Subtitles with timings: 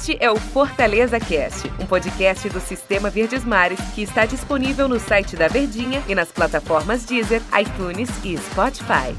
[0.00, 4.98] Este é o Fortaleza Cast, um podcast do Sistema Verdes Mares que está disponível no
[4.98, 9.14] site da Verdinha e nas plataformas Deezer, iTunes e Spotify.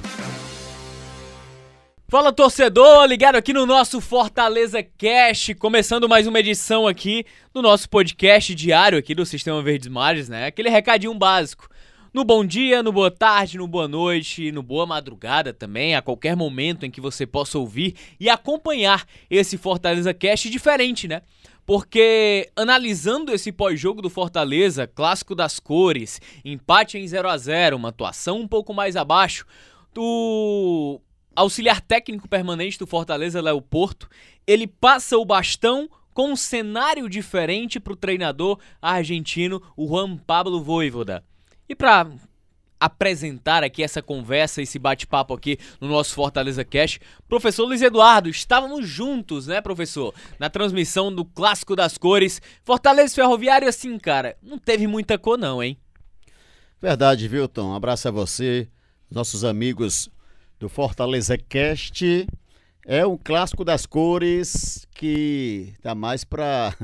[2.08, 7.88] Fala torcedor, ligado aqui no nosso Fortaleza Cast, começando mais uma edição aqui do nosso
[7.88, 10.48] podcast diário aqui do Sistema Verdes Mares, né?
[10.48, 11.70] Aquele recadinho básico.
[12.14, 16.36] No bom dia, no boa tarde, no boa noite, no boa madrugada também, a qualquer
[16.36, 21.22] momento em que você possa ouvir e acompanhar esse Fortaleza Cast diferente, né?
[21.66, 27.90] Porque analisando esse pós-jogo do Fortaleza, clássico das cores, empate em 0 a 0 uma
[27.90, 29.46] atuação um pouco mais abaixo,
[29.94, 31.00] do
[31.34, 34.10] auxiliar técnico permanente do Fortaleza, Léo Porto,
[34.46, 41.24] ele passa o bastão com um cenário diferente para o treinador argentino, Juan Pablo Voivoda.
[41.72, 42.12] E para
[42.78, 47.00] apresentar aqui essa conversa, esse bate-papo aqui no nosso Fortaleza Cash,
[47.30, 52.42] professor Luiz Eduardo, estávamos juntos, né, professor, na transmissão do Clássico das Cores.
[52.66, 55.78] Fortaleza Ferroviário, assim, cara, não teve muita cor não, hein?
[56.82, 57.70] Verdade, Wilton.
[57.70, 58.68] Um abraço a você,
[59.10, 60.10] nossos amigos
[60.60, 62.28] do Fortaleza Cast.
[62.86, 66.76] É um clássico das cores que dá mais para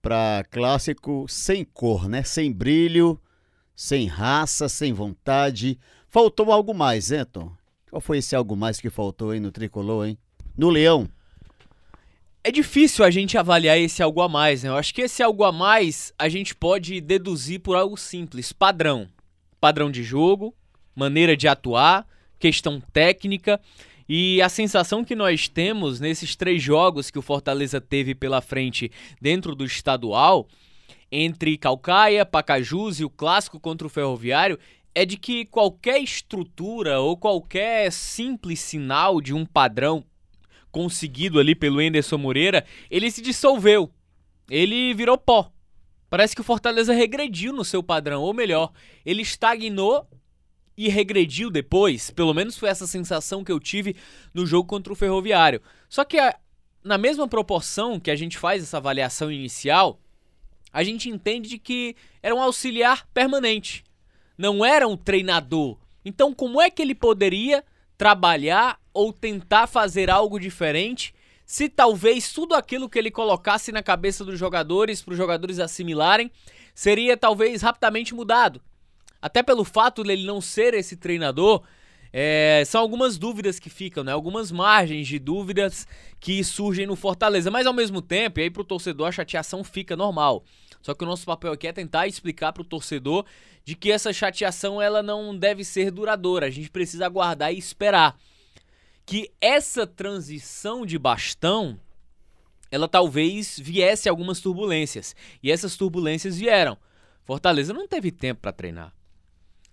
[0.00, 2.22] para clássico sem cor, né?
[2.22, 3.20] Sem brilho,
[3.80, 5.78] sem raça, sem vontade.
[6.06, 7.50] Faltou algo mais, hein, Tom?
[7.88, 10.18] Qual foi esse algo mais que faltou aí no tricolor, hein?
[10.54, 11.08] No Leão.
[12.44, 14.68] É difícil a gente avaliar esse algo a mais, né?
[14.68, 19.08] Eu acho que esse algo a mais a gente pode deduzir por algo simples, padrão.
[19.58, 20.54] Padrão de jogo,
[20.94, 22.06] maneira de atuar,
[22.38, 23.58] questão técnica
[24.06, 28.92] e a sensação que nós temos nesses três jogos que o Fortaleza teve pela frente
[29.18, 30.46] dentro do estadual
[31.10, 34.58] entre Calcaia, Pacajus e o clássico contra o Ferroviário
[34.94, 40.04] é de que qualquer estrutura ou qualquer simples sinal de um padrão
[40.70, 43.90] conseguido ali pelo Enderson Moreira, ele se dissolveu.
[44.48, 45.50] Ele virou pó.
[46.08, 48.72] Parece que o Fortaleza regrediu no seu padrão, ou melhor,
[49.06, 50.08] ele estagnou
[50.76, 52.10] e regrediu depois.
[52.10, 53.94] Pelo menos foi essa sensação que eu tive
[54.34, 55.62] no jogo contra o Ferroviário.
[55.88, 56.18] Só que
[56.82, 60.00] na mesma proporção que a gente faz essa avaliação inicial,
[60.72, 63.84] a gente entende de que era um auxiliar permanente,
[64.36, 65.76] não era um treinador.
[66.04, 67.64] Então, como é que ele poderia
[67.98, 71.14] trabalhar ou tentar fazer algo diferente
[71.44, 76.30] se talvez tudo aquilo que ele colocasse na cabeça dos jogadores, para os jogadores assimilarem,
[76.74, 78.62] seria talvez rapidamente mudado?
[79.20, 81.62] Até pelo fato de ele não ser esse treinador,
[82.12, 84.12] é, são algumas dúvidas que ficam, né?
[84.12, 85.86] Algumas margens de dúvidas
[86.18, 87.50] que surgem no Fortaleza.
[87.50, 90.44] Mas ao mesmo tempo, e aí pro torcedor a chateação fica normal.
[90.82, 93.24] Só que o nosso papel aqui é tentar explicar pro torcedor
[93.64, 96.46] de que essa chateação ela não deve ser duradoura.
[96.46, 98.18] A gente precisa aguardar e esperar.
[99.04, 101.78] Que essa transição de bastão
[102.70, 105.14] ela talvez viesse algumas turbulências.
[105.42, 106.78] E essas turbulências vieram.
[107.24, 108.94] Fortaleza não teve tempo para treinar.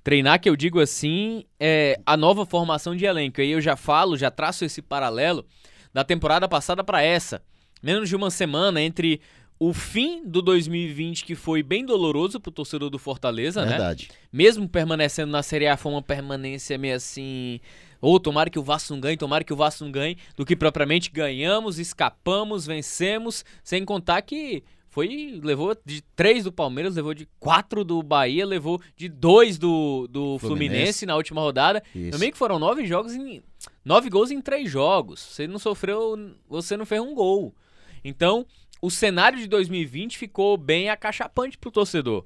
[0.04, 3.42] Treinar, que eu digo assim, é a nova formação de elenco.
[3.42, 5.46] Aí eu já falo, já traço esse paralelo
[5.94, 7.42] da temporada passada para essa.
[7.82, 9.22] Menos de uma semana entre
[9.60, 13.80] o fim do 2020, que foi bem doloroso pro torcedor do Fortaleza, Verdade.
[13.80, 13.88] né?
[13.88, 14.10] Verdade.
[14.32, 17.60] Mesmo permanecendo na Série A, foi uma permanência meio assim.
[18.00, 20.56] Ou tomara que o Vasco não ganhe, tomara que o Vasco não ganhe, do que
[20.56, 24.64] propriamente ganhamos, escapamos, vencemos, sem contar que
[24.98, 30.08] foi levou de três do Palmeiras, levou de quatro do Bahia, levou de dois do,
[30.08, 30.48] do Fluminense.
[30.48, 31.84] Fluminense na última rodada.
[31.94, 32.12] Isso.
[32.12, 33.44] Também que foram nove jogos em
[33.84, 35.20] nove gols em três jogos.
[35.20, 37.54] Você não sofreu, você não fez um gol.
[38.04, 38.46] Então
[38.82, 42.26] o cenário de 2020 ficou bem acachapante pro torcedor.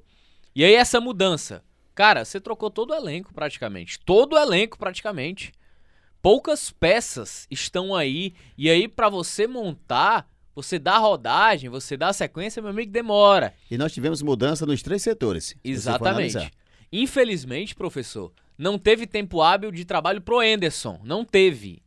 [0.54, 1.64] E aí essa mudança,
[1.94, 5.52] cara, você trocou todo o elenco praticamente, todo o elenco praticamente.
[6.20, 12.60] Poucas peças estão aí e aí para você montar você dá rodagem, você dá sequência,
[12.60, 13.54] meu amigo, demora.
[13.70, 15.56] E nós tivemos mudança nos três setores.
[15.64, 16.52] Exatamente.
[16.92, 21.00] Infelizmente, professor, não teve tempo hábil de trabalho pro Anderson.
[21.02, 21.82] Não teve.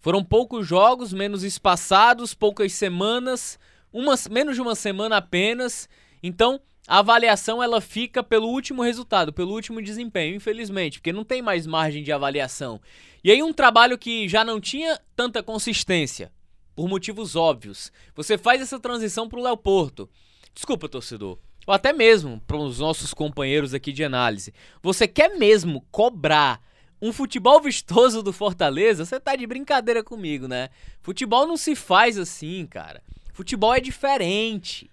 [0.00, 3.58] Foram poucos jogos, menos espaçados, poucas semanas,
[3.96, 5.88] uma, menos de uma semana apenas.
[6.22, 11.40] Então, a avaliação ela fica pelo último resultado, pelo último desempenho, infelizmente, porque não tem
[11.40, 12.78] mais margem de avaliação.
[13.24, 16.30] E aí um trabalho que já não tinha tanta consistência,
[16.74, 17.90] por motivos óbvios.
[18.14, 20.08] Você faz essa transição para o Léo Porto.
[20.54, 21.38] Desculpa, torcedor.
[21.66, 24.52] Ou até mesmo para os nossos companheiros aqui de análise.
[24.82, 26.60] Você quer mesmo cobrar
[27.00, 29.04] um futebol vistoso do Fortaleza?
[29.04, 30.68] Você tá de brincadeira comigo, né?
[31.02, 33.02] Futebol não se faz assim, cara.
[33.36, 34.90] Futebol é diferente.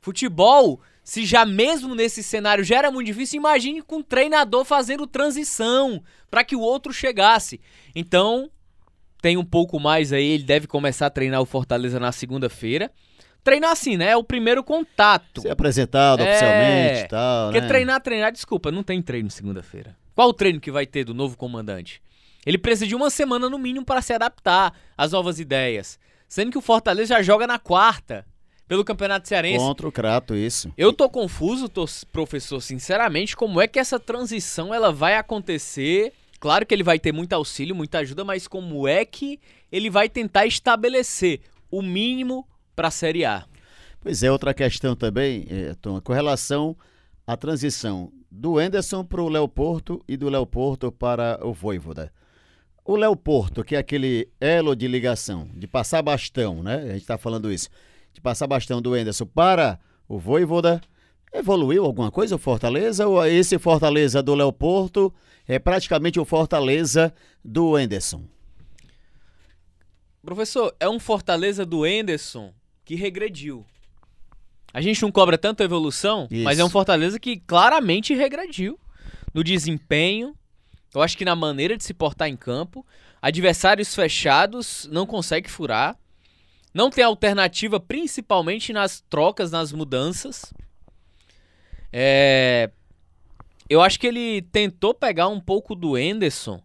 [0.00, 5.06] Futebol, se já mesmo nesse cenário já era muito difícil, imagine com um treinador fazendo
[5.06, 7.60] transição para que o outro chegasse.
[7.94, 8.50] Então,
[9.22, 12.90] tem um pouco mais aí, ele deve começar a treinar o Fortaleza na segunda-feira.
[13.44, 14.08] Treinar assim, né?
[14.10, 15.42] É o primeiro contato.
[15.42, 17.68] Ser apresentado É, oficialmente e tal, Porque né?
[17.68, 19.96] treinar, treinar, desculpa, não tem treino segunda-feira.
[20.16, 22.02] Qual o treino que vai ter do novo comandante?
[22.44, 25.96] Ele precisa de uma semana no mínimo para se adaptar às novas ideias.
[26.34, 28.26] Sendo que o Fortaleza já joga na quarta,
[28.66, 29.64] pelo Campeonato Cearense.
[29.64, 30.68] Contra o Crato, isso.
[30.76, 36.12] Eu tô confuso, tô, professor, sinceramente, como é que essa transição ela vai acontecer?
[36.40, 39.38] Claro que ele vai ter muito auxílio, muita ajuda, mas como é que
[39.70, 41.40] ele vai tentar estabelecer
[41.70, 42.44] o mínimo
[42.74, 43.44] para a Série A?
[44.00, 46.76] Pois é, outra questão também, eh, Tom, com relação
[47.24, 52.12] à transição do Enderson para o Léo Porto e do Léo Porto para o Voivoda.
[52.84, 56.76] O Léo Porto, que é aquele elo de ligação, de passar bastão, né?
[56.76, 57.70] A gente está falando isso.
[58.12, 60.82] De passar bastão do Enderson para o Voivoda.
[61.32, 63.08] Evoluiu alguma coisa o Fortaleza?
[63.08, 65.12] Ou esse Fortaleza do Léo Porto
[65.48, 68.22] é praticamente o Fortaleza do Enderson?
[70.22, 72.52] Professor, é um Fortaleza do Enderson
[72.84, 73.64] que regrediu.
[74.72, 76.44] A gente não cobra tanto a evolução, Isso.
[76.44, 78.78] mas é um Fortaleza que claramente regrediu
[79.32, 80.34] no desempenho.
[80.94, 82.86] Eu acho que na maneira de se portar em campo.
[83.20, 85.98] Adversários fechados não consegue furar.
[86.72, 90.52] Não tem alternativa, principalmente nas trocas, nas mudanças.
[91.92, 92.70] É,
[93.68, 96.60] Eu acho que ele tentou pegar um pouco do Enderson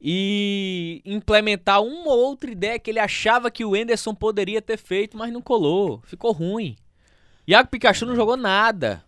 [0.00, 5.16] e implementar uma ou outra ideia que ele achava que o Enderson poderia ter feito,
[5.16, 6.00] mas não colou.
[6.06, 6.76] Ficou ruim.
[7.46, 9.04] Iago Pikachu não jogou nada.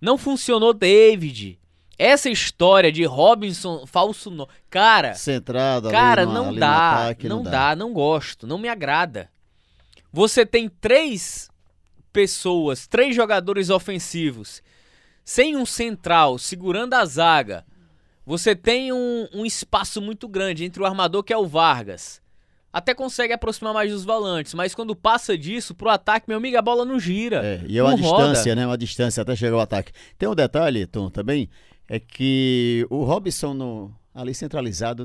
[0.00, 1.58] Não funcionou David.
[1.98, 4.48] Essa história de Robinson falso no...
[4.68, 7.02] Cara, Centrado cara, no- não dá.
[7.04, 9.28] ataque, não dá, não gosto, não me agrada.
[10.12, 11.48] Você tem três
[12.12, 14.62] pessoas, três jogadores ofensivos,
[15.24, 17.64] sem um central segurando a zaga.
[18.26, 22.22] Você tem um, um espaço muito grande entre o armador, que é o Vargas.
[22.72, 26.62] Até consegue aproximar mais dos volantes, mas quando passa disso pro ataque, meu amigo, a
[26.62, 27.44] bola não gira.
[27.44, 28.28] É, e é uma não roda.
[28.28, 28.66] distância, né?
[28.66, 29.92] Uma distância até chegar o ataque.
[30.18, 31.48] Tem um detalhe, Tom, também,
[31.88, 35.04] é que o Robson no, ali centralizado,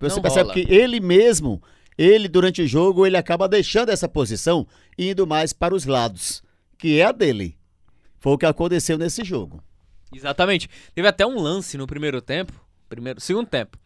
[0.00, 0.54] você Não percebe rola.
[0.54, 1.62] que ele mesmo,
[1.96, 4.66] ele durante o jogo, ele acaba deixando essa posição
[4.98, 6.42] e indo mais para os lados,
[6.78, 7.56] que é a dele.
[8.18, 9.62] Foi o que aconteceu nesse jogo.
[10.14, 10.68] Exatamente.
[10.94, 12.52] Teve até um lance no primeiro tempo,
[12.88, 13.78] primeiro, segundo tempo.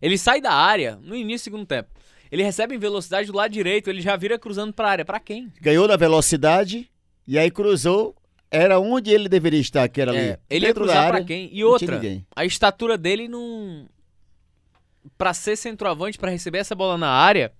[0.00, 1.90] Ele sai da área no início do segundo tempo.
[2.30, 5.04] Ele recebe em velocidade do lado direito, ele já vira cruzando pra área.
[5.04, 5.52] Pra quem?
[5.60, 6.90] Ganhou na velocidade
[7.26, 8.14] e aí cruzou,
[8.54, 10.20] era onde ele deveria estar, que era ali.
[10.20, 11.12] É, ele ia cruzar área.
[11.12, 11.48] pra quem?
[11.52, 12.00] E outra,
[12.34, 13.88] a estatura dele não
[15.18, 17.52] Pra ser centroavante, pra receber essa bola na área,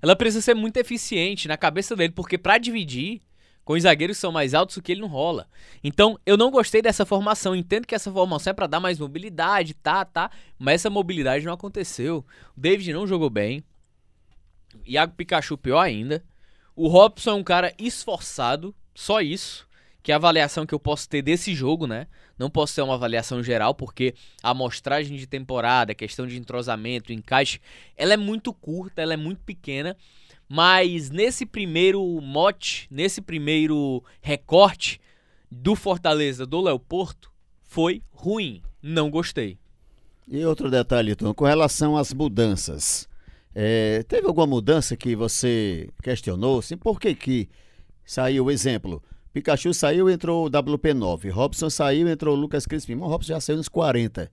[0.00, 3.20] ela precisa ser muito eficiente na cabeça dele, porque pra dividir
[3.64, 5.48] com os zagueiros que são mais altos, o que ele não rola.
[5.82, 7.56] Então, eu não gostei dessa formação.
[7.56, 11.52] Entendo que essa formação é pra dar mais mobilidade, tá, tá, mas essa mobilidade não
[11.52, 12.24] aconteceu.
[12.56, 13.64] O David não jogou bem.
[14.86, 16.22] Iago Pikachu pior ainda.
[16.76, 19.66] O Robson é um cara esforçado, só isso.
[20.04, 22.06] Que é a avaliação que eu posso ter desse jogo, né?
[22.38, 27.58] Não posso ter uma avaliação geral, porque a amostragem de temporada, questão de entrosamento, encaixe,
[27.96, 29.96] ela é muito curta, ela é muito pequena.
[30.46, 35.00] Mas nesse primeiro mote, nesse primeiro recorte
[35.50, 38.62] do Fortaleza do Léo Porto, foi ruim.
[38.82, 39.56] Não gostei.
[40.28, 43.08] E outro detalhe, Tom, com relação às mudanças.
[43.54, 46.58] é, teve alguma mudança que você questionou?
[46.58, 47.48] Assim, por que que
[48.04, 49.02] saiu o exemplo?
[49.34, 51.28] Pikachu saiu, entrou o WP9.
[51.30, 52.94] Robson saiu, entrou o Lucas Crispim.
[52.94, 54.30] O Robson já saiu nos 40.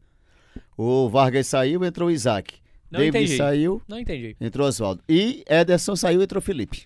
[0.78, 2.54] O Vargas saiu, entrou o Isaac.
[2.92, 3.38] Não David entendi.
[3.38, 4.38] saiu, Não entendi.
[4.40, 5.02] entrou o Oswaldo.
[5.10, 6.86] E Ederson saiu, entrou o Felipe.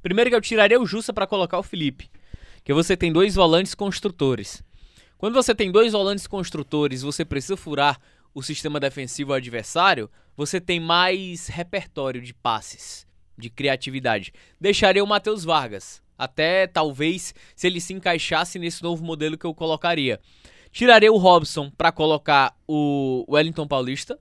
[0.00, 2.08] Primeiro que eu tiraria o Jussa pra colocar o Felipe.
[2.62, 4.62] Que você tem dois volantes construtores.
[5.16, 7.98] Quando você tem dois volantes construtores, você precisa furar
[8.32, 13.04] o sistema defensivo adversário, você tem mais repertório de passes,
[13.36, 14.32] de criatividade.
[14.60, 16.00] Deixaria o Matheus Vargas.
[16.18, 20.20] Até talvez se ele se encaixasse nesse novo modelo que eu colocaria.
[20.72, 24.18] Tiraria o Robson pra colocar o Wellington Paulista.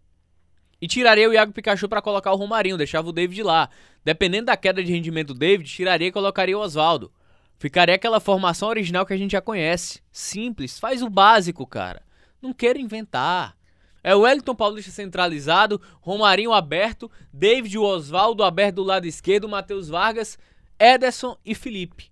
[0.79, 3.67] E tiraria o Iago Pikachu pra colocar o Romarinho, deixava o David lá.
[4.05, 7.11] Dependendo da queda de rendimento do David, tiraria e colocaria o Oswaldo.
[7.57, 10.01] Ficaria aquela formação original que a gente já conhece.
[10.11, 12.03] Simples, faz o básico, cara.
[12.39, 13.57] Não queira inventar.
[14.03, 20.37] É o Wellington Paulista centralizado, Romarinho aberto, David Oswaldo aberto do lado esquerdo, Matheus Vargas,
[20.79, 22.11] Ederson e Felipe.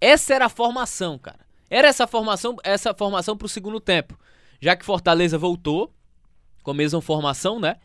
[0.00, 1.40] Essa era a formação, cara.
[1.70, 4.18] Era essa formação, essa formação pro segundo tempo.
[4.60, 5.92] Já que Fortaleza voltou
[6.62, 7.76] com a mesma formação, né?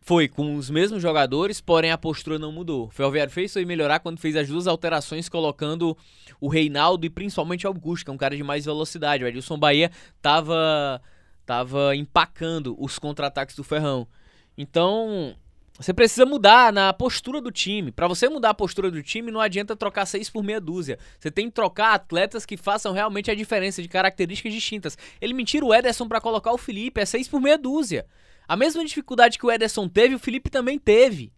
[0.00, 2.86] Foi com os mesmos jogadores, porém a postura não mudou.
[2.86, 5.96] O Ferroviário fez foi melhorar quando fez as duas alterações, colocando
[6.40, 9.22] o Reinaldo e principalmente o Augusto, que é um cara de mais velocidade.
[9.22, 9.90] O Edilson Bahia
[10.22, 11.02] tava,
[11.44, 14.08] tava empacando os contra-ataques do Ferrão.
[14.56, 15.36] Então,
[15.78, 17.92] você precisa mudar na postura do time.
[17.92, 20.98] Para você mudar a postura do time, não adianta trocar seis por meia dúzia.
[21.18, 24.98] Você tem que trocar atletas que façam realmente a diferença, de características distintas.
[25.20, 28.06] Ele me tira o Ederson para colocar o Felipe, é seis por meia dúzia.
[28.46, 31.32] A mesma dificuldade que o Ederson teve, o Felipe também teve.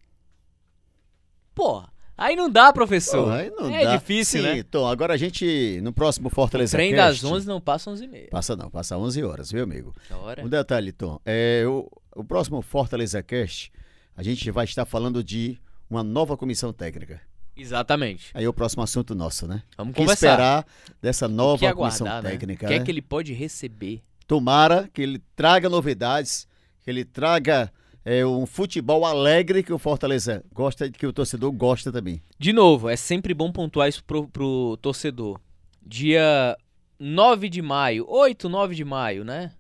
[1.55, 1.93] Porra.
[2.17, 3.25] Aí não dá, professor.
[3.25, 3.97] Pô, aí não é dá.
[3.97, 4.59] difícil, Sim, né?
[4.59, 8.09] Então, agora a gente, no próximo Fortaleza Trem Cast- das 11 não passa 11 e
[8.09, 8.29] meia.
[8.31, 9.95] Passa não, passa 11 horas, viu, amigo?
[10.11, 10.45] Hora.
[10.45, 11.19] Um detalhe, Tom.
[11.25, 13.73] É, o, o próximo Fortaleza Cast,
[14.21, 15.59] a gente vai estar falando de
[15.89, 17.23] uma nova comissão técnica.
[17.57, 18.31] Exatamente.
[18.35, 19.62] Aí é o próximo assunto nosso, né?
[19.79, 20.27] Vamos O que conversar.
[20.33, 20.67] esperar
[21.00, 22.31] dessa que nova comissão aguardar, né?
[22.37, 22.85] técnica, O que é né?
[22.85, 24.03] que ele pode receber?
[24.27, 26.47] Tomara que ele traga novidades,
[26.85, 27.73] que ele traga
[28.05, 32.23] é, um futebol alegre que o Fortaleza gosta e que o torcedor gosta também.
[32.39, 35.41] De novo, é sempre bom pontuar isso pro, pro torcedor.
[35.83, 36.55] Dia
[36.99, 39.53] 9 de maio, 8, 9 de maio, né?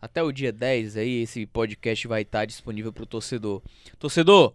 [0.00, 3.62] Até o dia 10 aí, esse podcast vai estar disponível pro torcedor.
[3.98, 4.54] Torcedor,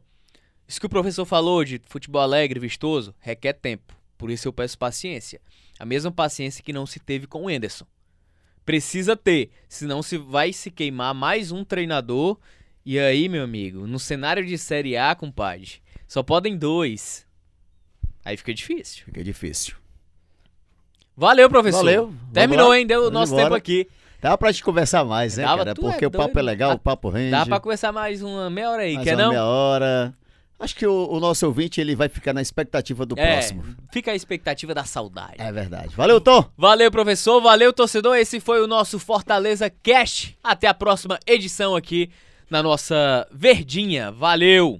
[0.68, 3.96] isso que o professor falou de futebol alegre, vistoso, requer tempo.
[4.18, 5.42] Por isso eu peço paciência.
[5.80, 7.86] A mesma paciência que não se teve com o Enderson.
[8.64, 12.38] Precisa ter, senão se vai se queimar mais um treinador.
[12.86, 17.26] E aí, meu amigo, no cenário de Série A, compadre, só podem dois.
[18.24, 19.06] Aí fica difícil.
[19.06, 19.76] Fica difícil.
[21.18, 21.80] Valeu, professor.
[21.80, 22.14] Valeu.
[22.32, 22.86] Terminou, hein?
[22.86, 23.46] Deu o nosso embora.
[23.46, 23.88] tempo aqui.
[24.22, 25.74] Dá pra gente conversar mais, né, Dava, cara?
[25.74, 27.32] tu é Porque o papo é legal, Dá- o papo rende.
[27.32, 29.30] Dá pra conversar mais uma meia hora aí, mais quer uma não?
[29.32, 30.14] meia hora.
[30.60, 33.64] Acho que o, o nosso ouvinte ele vai ficar na expectativa do é, próximo.
[33.92, 35.38] fica a expectativa da saudade.
[35.40, 35.96] É verdade.
[35.96, 36.46] Valeu, Tom!
[36.56, 37.42] Valeu, professor.
[37.42, 38.16] Valeu, torcedor.
[38.16, 40.38] Esse foi o nosso Fortaleza Cast.
[40.44, 42.12] Até a próxima edição aqui
[42.48, 44.12] na nossa Verdinha.
[44.12, 44.80] Valeu!